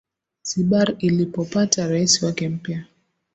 [0.41, 2.85] zibar ilipopata rais wake mpya